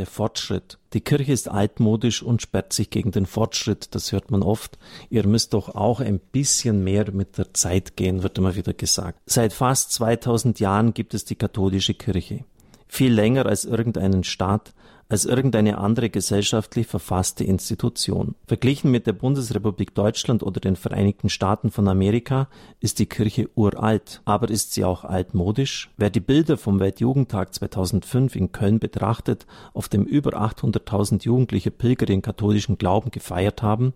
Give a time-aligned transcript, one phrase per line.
[0.00, 0.78] der Fortschritt.
[0.94, 4.78] Die Kirche ist altmodisch und sperrt sich gegen den Fortschritt, das hört man oft.
[5.10, 9.20] Ihr müsst doch auch ein bisschen mehr mit der Zeit gehen, wird immer wieder gesagt.
[9.26, 12.44] Seit fast 2000 Jahren gibt es die katholische Kirche.
[12.88, 14.72] Viel länger als irgendeinen Staat,
[15.10, 18.36] als irgendeine andere gesellschaftlich verfasste Institution.
[18.46, 22.48] Verglichen mit der Bundesrepublik Deutschland oder den Vereinigten Staaten von Amerika
[22.78, 24.22] ist die Kirche uralt.
[24.24, 25.90] Aber ist sie auch altmodisch?
[25.96, 32.06] Wer die Bilder vom Weltjugendtag 2005 in Köln betrachtet, auf dem über 800.000 jugendliche Pilger
[32.06, 33.94] den katholischen Glauben gefeiert haben,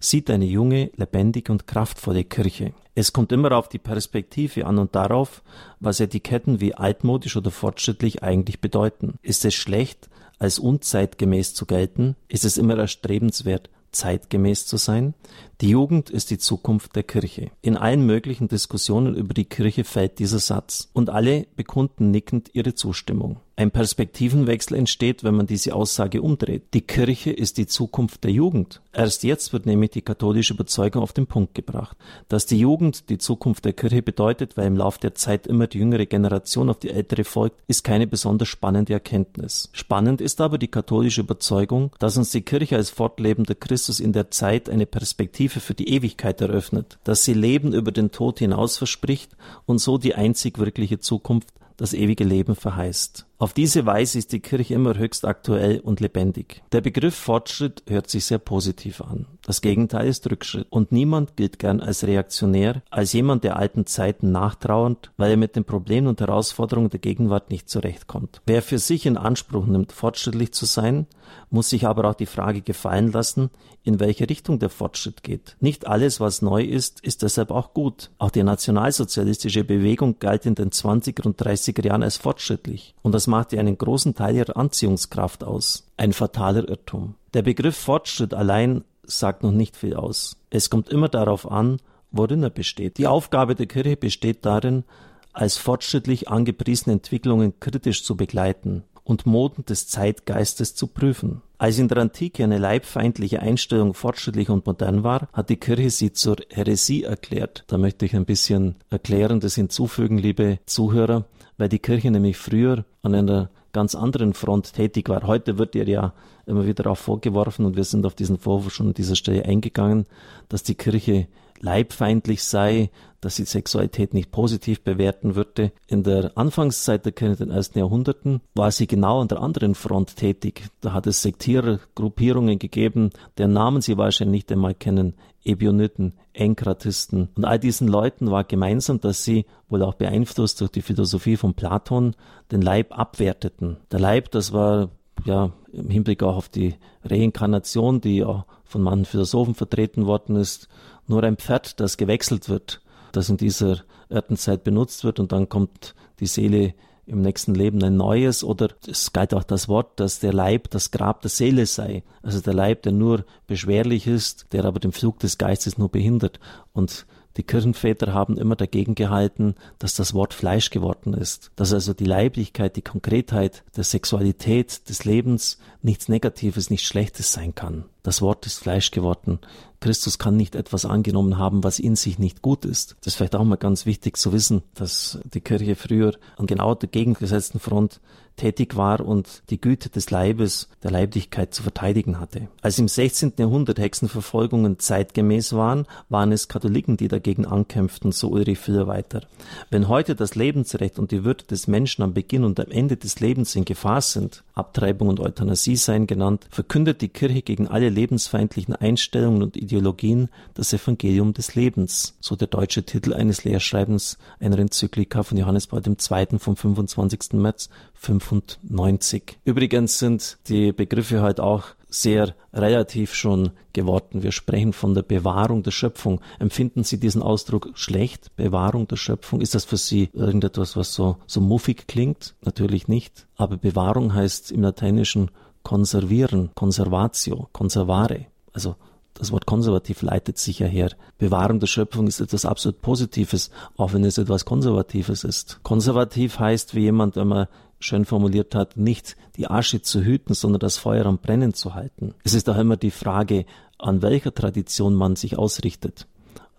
[0.00, 2.72] sieht eine junge, lebendige und kraftvolle Kirche.
[2.96, 5.42] Es kommt immer auf die Perspektive an und darauf,
[5.78, 9.18] was Etiketten wie altmodisch oder fortschrittlich eigentlich bedeuten.
[9.22, 10.08] Ist es schlecht,
[10.38, 15.14] als unzeitgemäß zu gelten, ist es immer erstrebenswert, zeitgemäß zu sein.
[15.60, 17.50] Die Jugend ist die Zukunft der Kirche.
[17.62, 22.74] In allen möglichen Diskussionen über die Kirche fällt dieser Satz und alle bekunden nickend ihre
[22.74, 23.40] Zustimmung.
[23.58, 26.74] Ein Perspektivenwechsel entsteht, wenn man diese Aussage umdreht.
[26.74, 28.82] Die Kirche ist die Zukunft der Jugend.
[28.92, 31.96] Erst jetzt wird nämlich die katholische Überzeugung auf den Punkt gebracht.
[32.28, 35.78] Dass die Jugend die Zukunft der Kirche bedeutet, weil im Lauf der Zeit immer die
[35.78, 39.70] jüngere Generation auf die ältere folgt, ist keine besonders spannende Erkenntnis.
[39.72, 44.30] Spannend ist aber die katholische Überzeugung, dass uns die Kirche als fortlebender Christus in der
[44.30, 49.34] Zeit eine Perspektive für die Ewigkeit eröffnet, dass sie Leben über den Tod hinaus verspricht
[49.64, 53.25] und so die einzig wirkliche Zukunft das ewige Leben verheißt.
[53.38, 56.62] Auf diese Weise ist die Kirche immer höchst aktuell und lebendig.
[56.72, 59.26] Der Begriff Fortschritt hört sich sehr positiv an.
[59.44, 60.66] Das Gegenteil ist Rückschritt.
[60.70, 65.54] Und niemand gilt gern als reaktionär, als jemand, der alten Zeiten nachtrauernd, weil er mit
[65.54, 68.40] den Problemen und Herausforderungen der Gegenwart nicht zurechtkommt.
[68.46, 71.06] Wer für sich in Anspruch nimmt, fortschrittlich zu sein,
[71.50, 73.50] muss sich aber auch die Frage gefallen lassen,
[73.82, 75.56] in welche Richtung der Fortschritt geht.
[75.60, 78.10] Nicht alles, was neu ist, ist deshalb auch gut.
[78.18, 82.94] Auch die nationalsozialistische Bewegung galt in den 20er und 30er Jahren als fortschrittlich.
[83.02, 85.86] Und das machte einen großen Teil ihrer Anziehungskraft aus.
[85.96, 87.14] Ein fataler Irrtum.
[87.34, 90.36] Der Begriff Fortschritt allein sagt noch nicht viel aus.
[90.50, 91.78] Es kommt immer darauf an,
[92.10, 92.98] worin er besteht.
[92.98, 94.84] Die Aufgabe der Kirche besteht darin,
[95.32, 101.42] als fortschrittlich angepriesene Entwicklungen kritisch zu begleiten und Moden des Zeitgeistes zu prüfen.
[101.58, 106.12] Als in der Antike eine leibfeindliche Einstellung fortschrittlich und modern war, hat die Kirche sie
[106.12, 107.64] zur Häresie erklärt.
[107.68, 111.24] Da möchte ich ein bisschen Erklärendes hinzufügen, liebe Zuhörer,
[111.58, 115.26] weil die Kirche nämlich früher an einer ganz anderen Front tätig war.
[115.26, 116.14] Heute wird ihr ja
[116.46, 120.06] immer wieder auch vorgeworfen und wir sind auf diesen Vorwurf schon an dieser Stelle eingegangen,
[120.48, 121.28] dass die Kirche
[121.60, 122.90] leibfeindlich sei,
[123.20, 125.72] dass sie Sexualität nicht positiv bewerten würde.
[125.88, 129.74] In der Anfangszeit der Kirche in den ersten Jahrhunderten war sie genau an der anderen
[129.74, 130.68] Front tätig.
[130.80, 135.14] Da hat es Sektierergruppierungen gegeben, deren Namen Sie wahrscheinlich nicht einmal kennen.
[135.44, 137.28] Ebioniten, Enkratisten.
[137.34, 141.54] Und all diesen Leuten war gemeinsam, dass sie, wohl auch beeinflusst durch die Philosophie von
[141.54, 142.14] Platon,
[142.52, 143.78] den Leib abwerteten.
[143.90, 144.90] Der Leib, das war
[145.24, 146.74] ja im Hinblick auch auf die
[147.04, 150.68] Reinkarnation, die auch von manchen Philosophen vertreten worden ist,
[151.08, 152.80] nur ein Pferd, das gewechselt wird,
[153.12, 156.74] das in dieser Erdenzeit benutzt wird und dann kommt die Seele
[157.06, 160.90] im nächsten Leben ein neues oder es galt auch das Wort, dass der Leib das
[160.90, 162.02] Grab der Seele sei.
[162.22, 166.40] Also der Leib, der nur beschwerlich ist, der aber den Flug des Geistes nur behindert.
[166.72, 167.06] Und
[167.36, 172.04] die Kirchenväter haben immer dagegen gehalten, dass das Wort Fleisch geworden ist, dass also die
[172.04, 177.84] Leiblichkeit, die Konkretheit der Sexualität, des Lebens nichts Negatives, nichts Schlechtes sein kann.
[178.06, 179.40] Das Wort ist Fleisch geworden.
[179.80, 182.94] Christus kann nicht etwas angenommen haben, was in sich nicht gut ist.
[183.00, 186.76] Das ist vielleicht auch mal ganz wichtig zu wissen, dass die Kirche früher an genau
[186.76, 188.00] der gegengesetzten Front
[188.36, 192.48] tätig war und die Güte des Leibes, der Leiblichkeit zu verteidigen hatte.
[192.60, 193.32] Als im 16.
[193.38, 199.22] Jahrhundert Hexenverfolgungen zeitgemäß waren, waren es Katholiken, die dagegen ankämpften, so Ulrich Filler weiter.
[199.70, 203.20] Wenn heute das Lebensrecht und die Würde des Menschen am Beginn und am Ende des
[203.20, 208.76] Lebens in Gefahr sind, Abtreibung und Euthanasie seien genannt, verkündet die Kirche gegen alle lebensfeindlichen
[208.76, 215.24] Einstellungen und Ideologien das Evangelium des Lebens, so der deutsche Titel eines Lehrschreibens einer Enzyklika
[215.24, 216.38] von Johannes Paul II.
[216.38, 217.32] vom 25.
[217.32, 219.38] März 95.
[219.44, 224.22] Übrigens sind die Begriffe halt auch sehr relativ schon geworden.
[224.22, 226.20] Wir sprechen von der Bewahrung der Schöpfung.
[226.38, 228.34] Empfinden Sie diesen Ausdruck schlecht?
[228.36, 229.40] Bewahrung der Schöpfung?
[229.40, 232.34] Ist das für Sie irgendetwas, was so, so muffig klingt?
[232.42, 233.26] Natürlich nicht.
[233.36, 235.30] Aber Bewahrung heißt im Lateinischen
[235.66, 238.26] konservieren, conservatio, conservare.
[238.52, 238.76] Also
[239.14, 240.90] das Wort konservativ leitet sich ja her.
[241.18, 245.58] Bewahrung der Schöpfung ist etwas absolut Positives, auch wenn es etwas Konservatives ist.
[245.64, 247.48] Konservativ heißt, wie jemand einmal
[247.80, 252.14] schön formuliert hat, nicht die Asche zu hüten, sondern das Feuer am Brennen zu halten.
[252.22, 253.44] Es ist auch immer die Frage,
[253.76, 256.06] an welcher Tradition man sich ausrichtet.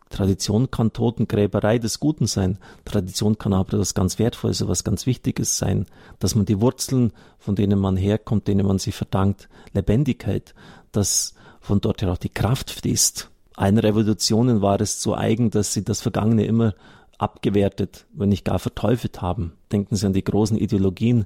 [0.10, 2.58] Tradition kann Totengräberei des Guten sein.
[2.86, 5.86] Tradition kann aber etwas ganz Wertvolles, etwas ganz Wichtiges sein,
[6.20, 10.54] dass man die Wurzeln, von denen man herkommt, denen man sie verdankt, Lebendigkeit,
[10.92, 13.30] dass von dort her auch die Kraft fließt.
[13.56, 16.74] Allen Revolutionen war es so eigen, dass sie das Vergangene immer
[17.18, 19.54] abgewertet, wenn nicht gar verteufelt haben.
[19.72, 21.26] Denken Sie an die großen Ideologien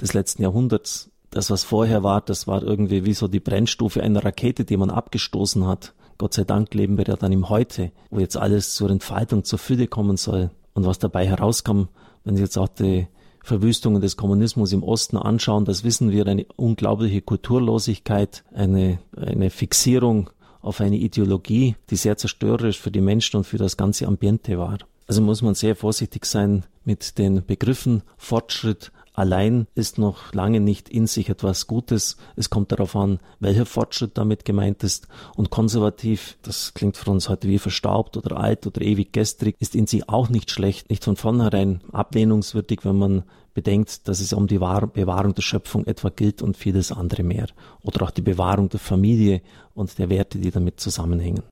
[0.00, 1.10] des letzten Jahrhunderts.
[1.30, 4.90] Das, was vorher war, das war irgendwie wie so die Brennstufe einer Rakete, die man
[4.90, 5.94] abgestoßen hat.
[6.18, 9.58] Gott sei Dank leben wir ja dann im Heute, wo jetzt alles zur Entfaltung, zur
[9.58, 10.50] Fülle kommen soll.
[10.74, 11.84] Und was dabei herauskam,
[12.24, 13.06] wenn Sie jetzt auch die
[13.42, 20.30] Verwüstungen des Kommunismus im Osten anschauen, das wissen wir, eine unglaubliche Kulturlosigkeit, eine, eine Fixierung
[20.62, 24.78] auf eine Ideologie, die sehr zerstörerisch für die Menschen und für das ganze Ambiente war.
[25.06, 30.88] Also muss man sehr vorsichtig sein mit den Begriffen Fortschritt, allein ist noch lange nicht
[30.88, 32.16] in sich etwas Gutes.
[32.36, 35.08] Es kommt darauf an, welcher Fortschritt damit gemeint ist.
[35.36, 39.74] Und konservativ, das klingt für uns heute wie verstaubt oder alt oder ewig gestrig, ist
[39.74, 43.22] in sich auch nicht schlecht, nicht von vornherein ablehnungswürdig, wenn man
[43.54, 47.46] bedenkt, dass es um die Bewahrung der Schöpfung etwa gilt und vieles andere mehr.
[47.82, 49.42] Oder auch die Bewahrung der Familie
[49.74, 51.42] und der Werte, die damit zusammenhängen.